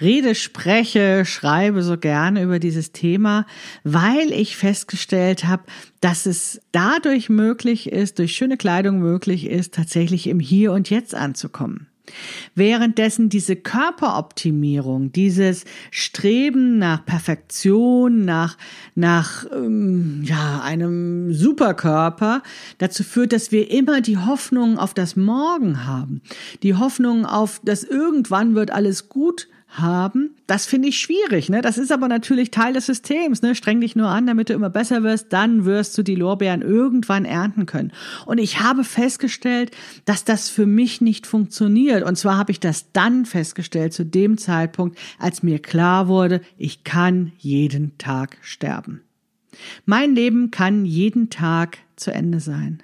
[0.00, 3.46] rede, spreche, schreibe so gerne über dieses Thema,
[3.82, 5.64] weil ich festgestellt habe,
[6.00, 11.14] dass es dadurch möglich ist, durch schöne Kleidung möglich ist, tatsächlich im Hier und Jetzt
[11.14, 11.88] anzukommen.
[12.54, 18.58] Währenddessen diese Körperoptimierung, dieses Streben nach Perfektion, nach,
[18.94, 22.42] nach ähm, ja, einem Superkörper
[22.78, 26.20] dazu führt, dass wir immer die Hoffnung auf das Morgen haben.
[26.62, 30.36] Die Hoffnung auf, dass irgendwann wird alles gut haben.
[30.46, 31.48] Das finde ich schwierig.
[31.48, 31.62] Ne?
[31.62, 33.42] Das ist aber natürlich Teil des Systems.
[33.42, 33.54] Ne?
[33.54, 35.32] Streng dich nur an, damit du immer besser wirst.
[35.32, 37.92] Dann wirst du die Lorbeeren irgendwann ernten können.
[38.26, 39.70] Und ich habe festgestellt,
[40.04, 42.04] dass das für mich nicht funktioniert.
[42.04, 46.84] Und zwar habe ich das dann festgestellt, zu dem Zeitpunkt, als mir klar wurde, ich
[46.84, 49.00] kann jeden Tag sterben.
[49.84, 52.82] Mein Leben kann jeden Tag zu Ende sein.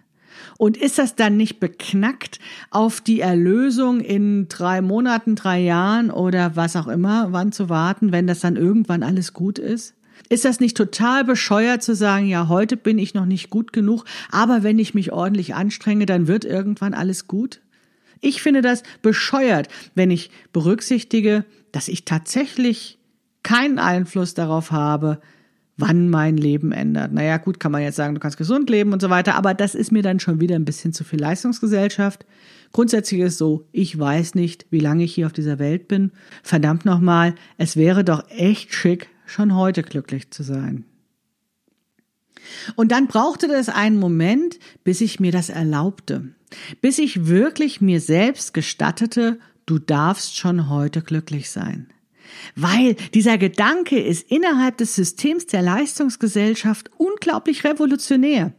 [0.59, 2.38] Und ist das dann nicht beknackt
[2.70, 8.12] auf die Erlösung in drei Monaten, drei Jahren oder was auch immer, wann zu warten,
[8.12, 9.94] wenn das dann irgendwann alles gut ist?
[10.29, 14.05] Ist das nicht total bescheuert zu sagen, ja, heute bin ich noch nicht gut genug,
[14.31, 17.61] aber wenn ich mich ordentlich anstrenge, dann wird irgendwann alles gut?
[18.20, 22.98] Ich finde das bescheuert, wenn ich berücksichtige, dass ich tatsächlich
[23.42, 25.20] keinen Einfluss darauf habe,
[25.81, 27.12] wann mein Leben ändert.
[27.12, 29.75] Naja, gut, kann man jetzt sagen, du kannst gesund leben und so weiter, aber das
[29.75, 32.27] ist mir dann schon wieder ein bisschen zu viel Leistungsgesellschaft.
[32.73, 36.12] Grundsätzlich ist so, ich weiß nicht, wie lange ich hier auf dieser Welt bin.
[36.43, 40.85] Verdammt nochmal, es wäre doch echt schick, schon heute glücklich zu sein.
[42.77, 46.29] Und dann brauchte das einen Moment, bis ich mir das erlaubte,
[46.81, 51.88] bis ich wirklich mir selbst gestattete, du darfst schon heute glücklich sein.
[52.57, 58.53] Weil dieser Gedanke ist innerhalb des Systems der Leistungsgesellschaft unglaublich revolutionär.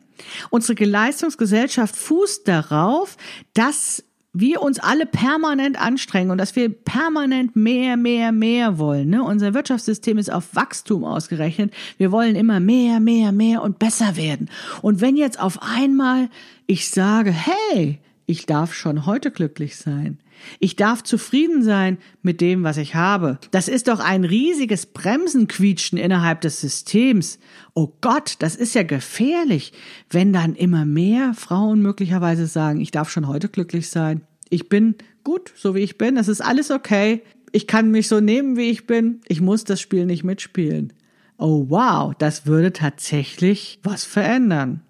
[0.49, 3.17] Unsere Leistungsgesellschaft fußt darauf,
[3.53, 4.03] dass
[4.33, 9.09] wir uns alle permanent anstrengen und dass wir permanent mehr, mehr, mehr wollen.
[9.09, 9.21] Ne?
[9.21, 11.73] Unser Wirtschaftssystem ist auf Wachstum ausgerechnet.
[11.97, 14.49] Wir wollen immer mehr, mehr, mehr und besser werden.
[14.81, 16.29] Und wenn jetzt auf einmal
[16.71, 17.99] ich sage, hey,
[18.31, 20.17] ich darf schon heute glücklich sein,
[20.59, 23.37] ich darf zufrieden sein mit dem, was ich habe.
[23.51, 27.39] Das ist doch ein riesiges Bremsenquietschen innerhalb des Systems.
[27.73, 29.73] Oh Gott, das ist ja gefährlich,
[30.09, 34.21] wenn dann immer mehr Frauen möglicherweise sagen, ich darf schon heute glücklich sein.
[34.49, 36.17] Ich bin gut, so wie ich bin.
[36.17, 37.21] Es ist alles okay.
[37.51, 39.21] Ich kann mich so nehmen, wie ich bin.
[39.27, 40.93] Ich muss das Spiel nicht mitspielen.
[41.37, 44.81] Oh wow, das würde tatsächlich was verändern.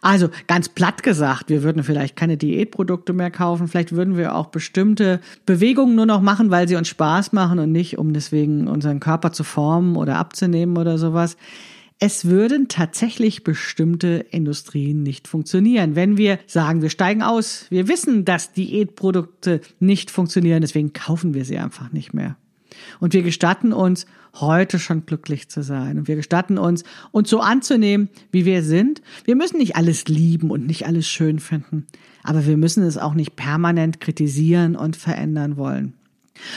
[0.00, 4.46] Also ganz platt gesagt, wir würden vielleicht keine Diätprodukte mehr kaufen, vielleicht würden wir auch
[4.46, 9.00] bestimmte Bewegungen nur noch machen, weil sie uns Spaß machen und nicht, um deswegen unseren
[9.00, 11.36] Körper zu formen oder abzunehmen oder sowas.
[12.00, 15.96] es würden tatsächlich bestimmte Industrien nicht funktionieren.
[15.96, 21.44] Wenn wir sagen, wir steigen aus, wir wissen, dass Diätprodukte nicht funktionieren, deswegen kaufen wir
[21.44, 22.36] sie einfach nicht mehr.
[23.00, 25.98] Und wir gestatten uns, heute schon glücklich zu sein.
[25.98, 29.02] Und wir gestatten uns, uns so anzunehmen, wie wir sind.
[29.24, 31.86] Wir müssen nicht alles lieben und nicht alles schön finden.
[32.22, 35.94] Aber wir müssen es auch nicht permanent kritisieren und verändern wollen.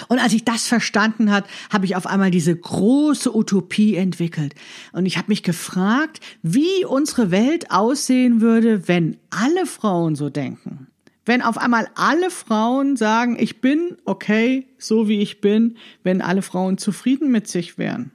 [0.10, 4.54] Und als ich das verstanden hat, habe ich auf einmal diese große Utopie entwickelt.
[4.92, 10.91] Und ich habe mich gefragt, wie unsere Welt aussehen würde, wenn alle Frauen so denken.
[11.32, 16.42] Wenn auf einmal alle Frauen sagen, ich bin okay, so wie ich bin, wenn alle
[16.42, 18.12] Frauen zufrieden mit sich wären.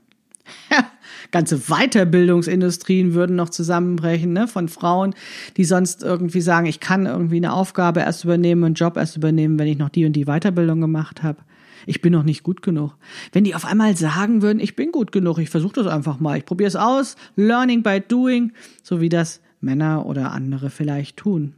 [1.30, 5.14] ganze Weiterbildungsindustrien würden noch zusammenbrechen, ne, von Frauen,
[5.56, 9.58] die sonst irgendwie sagen, ich kann irgendwie eine Aufgabe erst übernehmen, einen Job erst übernehmen,
[9.58, 11.38] wenn ich noch die und die Weiterbildung gemacht habe
[11.86, 12.96] ich bin noch nicht gut genug.
[13.32, 16.36] Wenn die auf einmal sagen würden, ich bin gut genug, ich versuche das einfach mal,
[16.36, 18.52] ich probiere es aus, learning by doing,
[18.82, 21.54] so wie das Männer oder andere vielleicht tun.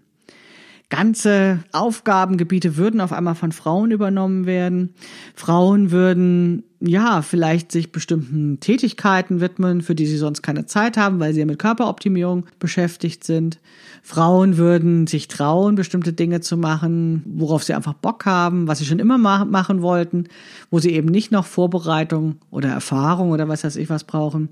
[0.91, 4.95] Ganze Aufgabengebiete würden auf einmal von Frauen übernommen werden.
[5.35, 11.19] Frauen würden ja, vielleicht sich bestimmten Tätigkeiten widmen, für die sie sonst keine Zeit haben,
[11.19, 13.59] weil sie ja mit Körperoptimierung beschäftigt sind.
[14.03, 18.85] Frauen würden sich trauen, bestimmte Dinge zu machen, worauf sie einfach Bock haben, was sie
[18.85, 20.25] schon immer machen wollten,
[20.71, 24.49] wo sie eben nicht noch Vorbereitung oder Erfahrung oder was weiß ich was brauchen.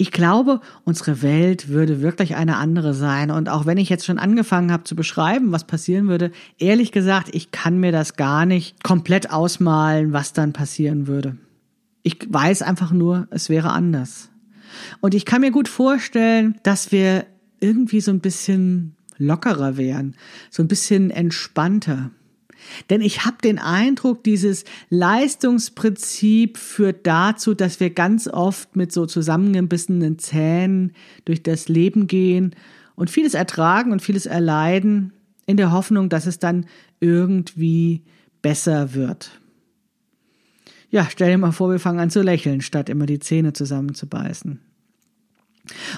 [0.00, 3.32] Ich glaube, unsere Welt würde wirklich eine andere sein.
[3.32, 7.34] Und auch wenn ich jetzt schon angefangen habe zu beschreiben, was passieren würde, ehrlich gesagt,
[7.34, 11.36] ich kann mir das gar nicht komplett ausmalen, was dann passieren würde.
[12.04, 14.30] Ich weiß einfach nur, es wäre anders.
[15.00, 17.26] Und ich kann mir gut vorstellen, dass wir
[17.58, 20.14] irgendwie so ein bisschen lockerer wären,
[20.48, 22.12] so ein bisschen entspannter.
[22.90, 29.06] Denn ich habe den Eindruck, dieses Leistungsprinzip führt dazu, dass wir ganz oft mit so
[29.06, 30.92] zusammengebissenen Zähnen
[31.24, 32.54] durch das Leben gehen
[32.94, 35.12] und vieles ertragen und vieles erleiden,
[35.46, 36.66] in der Hoffnung, dass es dann
[37.00, 38.02] irgendwie
[38.42, 39.40] besser wird.
[40.90, 44.60] Ja, stell dir mal vor, wir fangen an zu lächeln, statt immer die Zähne zusammenzubeißen.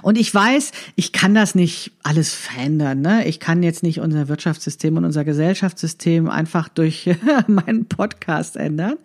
[0.03, 3.01] Und ich weiß, ich kann das nicht alles verändern.
[3.01, 3.27] Ne?
[3.27, 7.11] Ich kann jetzt nicht unser Wirtschaftssystem und unser Gesellschaftssystem einfach durch
[7.47, 8.97] meinen Podcast ändern.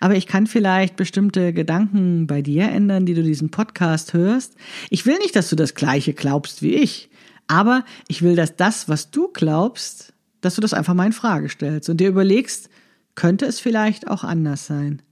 [0.00, 4.54] Aber ich kann vielleicht bestimmte Gedanken bei dir ändern, die du diesen Podcast hörst.
[4.88, 7.10] Ich will nicht, dass du das Gleiche glaubst wie ich.
[7.46, 11.48] Aber ich will, dass das, was du glaubst, dass du das einfach mal in Frage
[11.48, 12.70] stellst und dir überlegst,
[13.14, 15.02] könnte es vielleicht auch anders sein?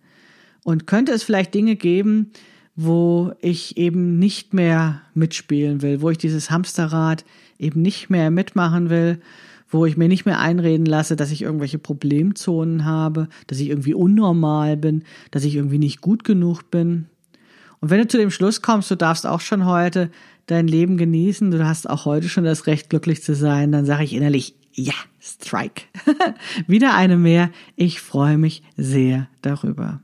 [0.65, 2.33] Und könnte es vielleicht Dinge geben,
[2.81, 7.25] wo ich eben nicht mehr mitspielen will, wo ich dieses Hamsterrad
[7.59, 9.21] eben nicht mehr mitmachen will,
[9.69, 13.95] wo ich mir nicht mehr einreden lasse, dass ich irgendwelche Problemzonen habe, dass ich irgendwie
[13.95, 17.07] unnormal bin, dass ich irgendwie nicht gut genug bin.
[17.81, 20.09] Und wenn du zu dem Schluss kommst, du darfst auch schon heute
[20.47, 24.05] dein Leben genießen, du hast auch heute schon das Recht, glücklich zu sein, dann sage
[24.05, 25.83] ich innerlich, ja, Strike.
[26.69, 27.51] Wieder eine mehr.
[27.75, 30.01] Ich freue mich sehr darüber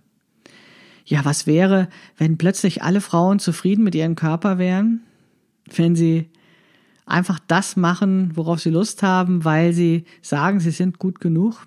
[1.05, 5.03] ja, was wäre, wenn plötzlich alle Frauen zufrieden mit ihrem Körper wären,
[5.75, 6.31] wenn sie
[7.07, 11.67] einfach das machen, worauf sie Lust haben, weil sie sagen, sie sind gut genug.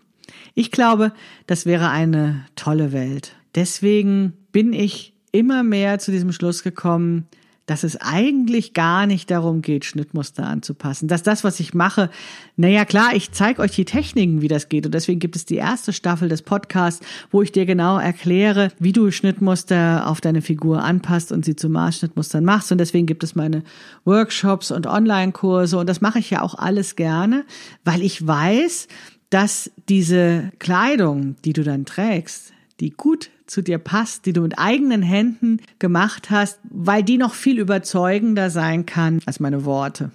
[0.55, 1.13] Ich glaube,
[1.45, 3.35] das wäre eine tolle Welt.
[3.55, 7.27] Deswegen bin ich immer mehr zu diesem Schluss gekommen,
[7.67, 11.09] dass es eigentlich gar nicht darum geht, Schnittmuster anzupassen.
[11.09, 12.09] Dass das, was ich mache,
[12.55, 14.85] naja klar, ich zeige euch die Techniken, wie das geht.
[14.85, 18.93] Und deswegen gibt es die erste Staffel des Podcasts, wo ich dir genau erkläre, wie
[18.93, 22.71] du Schnittmuster auf deine Figur anpasst und sie zu Maßschnittmustern machst.
[22.71, 23.63] Und deswegen gibt es meine
[24.05, 25.77] Workshops und Online-Kurse.
[25.77, 27.45] Und das mache ich ja auch alles gerne,
[27.83, 28.87] weil ich weiß,
[29.29, 34.59] dass diese Kleidung, die du dann trägst, die gut zu dir passt, die du mit
[34.59, 40.11] eigenen Händen gemacht hast, weil die noch viel überzeugender sein kann als meine Worte.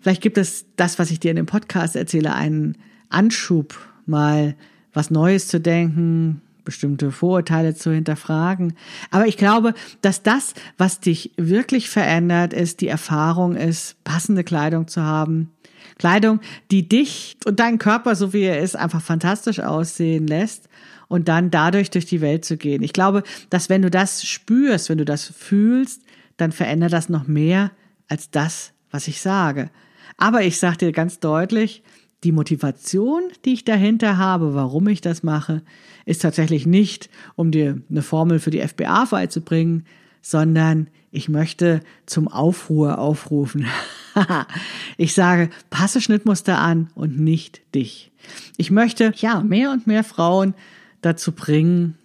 [0.00, 2.78] Vielleicht gibt es das, was ich dir in dem Podcast erzähle, einen
[3.10, 4.54] Anschub, mal
[4.92, 8.74] was Neues zu denken, bestimmte Vorurteile zu hinterfragen.
[9.10, 14.86] Aber ich glaube, dass das, was dich wirklich verändert, ist die Erfahrung ist, passende Kleidung
[14.86, 15.50] zu haben.
[15.98, 20.68] Kleidung, die dich und deinen Körper, so wie er ist, einfach fantastisch aussehen lässt
[21.08, 22.82] und dann dadurch durch die Welt zu gehen.
[22.82, 26.02] Ich glaube, dass wenn du das spürst, wenn du das fühlst,
[26.36, 27.72] dann verändert das noch mehr
[28.08, 29.70] als das, was ich sage.
[30.16, 31.82] Aber ich sage dir ganz deutlich,
[32.24, 35.62] die Motivation, die ich dahinter habe, warum ich das mache,
[36.04, 39.86] ist tatsächlich nicht, um dir eine Formel für die FBA beizubringen,
[40.20, 43.66] sondern ich möchte zum Aufruhr aufrufen.
[44.96, 48.10] ich sage, passe Schnittmuster an und nicht dich.
[48.56, 50.54] Ich möchte, ja, mehr und mehr Frauen
[51.00, 51.96] dazu bringen,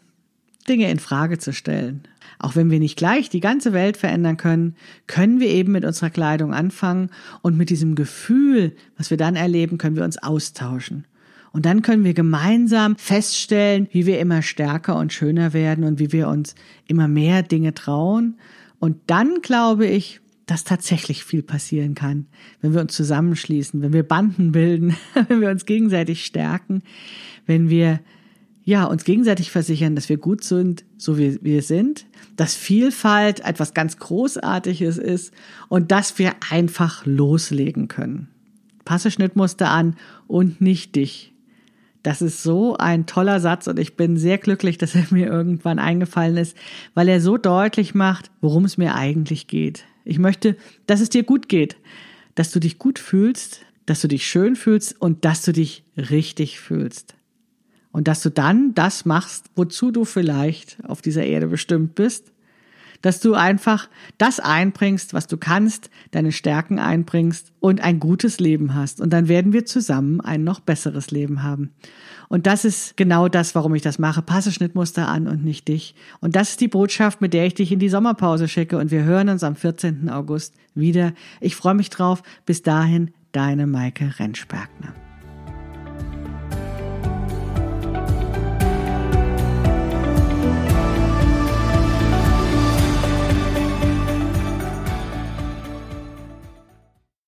[0.67, 2.03] Dinge in Frage zu stellen.
[2.39, 4.75] Auch wenn wir nicht gleich die ganze Welt verändern können,
[5.07, 7.09] können wir eben mit unserer Kleidung anfangen
[7.41, 11.05] und mit diesem Gefühl, was wir dann erleben, können wir uns austauschen.
[11.51, 16.11] Und dann können wir gemeinsam feststellen, wie wir immer stärker und schöner werden und wie
[16.11, 16.55] wir uns
[16.87, 18.37] immer mehr Dinge trauen.
[18.79, 22.25] Und dann glaube ich, dass tatsächlich viel passieren kann,
[22.61, 26.81] wenn wir uns zusammenschließen, wenn wir Banden bilden, wenn wir uns gegenseitig stärken,
[27.45, 27.99] wenn wir
[28.65, 32.05] ja, uns gegenseitig versichern, dass wir gut sind, so wie wir sind,
[32.37, 35.33] dass Vielfalt etwas ganz Großartiges ist
[35.67, 38.29] und dass wir einfach loslegen können.
[38.85, 39.95] Passe Schnittmuster an
[40.27, 41.33] und nicht dich.
[42.03, 45.79] Das ist so ein toller Satz und ich bin sehr glücklich, dass er mir irgendwann
[45.79, 46.57] eingefallen ist,
[46.93, 49.85] weil er so deutlich macht, worum es mir eigentlich geht.
[50.05, 51.77] Ich möchte, dass es dir gut geht,
[52.35, 56.59] dass du dich gut fühlst, dass du dich schön fühlst und dass du dich richtig
[56.59, 57.15] fühlst.
[57.93, 62.31] Und dass du dann das machst, wozu du vielleicht auf dieser Erde bestimmt bist.
[63.03, 68.73] Dass du einfach das einbringst, was du kannst, deine Stärken einbringst und ein gutes Leben
[68.73, 68.99] hast.
[68.99, 71.71] Und dann werden wir zusammen ein noch besseres Leben haben.
[72.29, 74.21] Und das ist genau das, warum ich das mache.
[74.21, 75.93] Passe Schnittmuster an und nicht dich.
[76.19, 78.77] Und das ist die Botschaft, mit der ich dich in die Sommerpause schicke.
[78.77, 80.09] Und wir hören uns am 14.
[80.09, 81.13] August wieder.
[81.41, 82.23] Ich freue mich drauf.
[82.45, 84.95] Bis dahin, deine Maike Rentschbergner.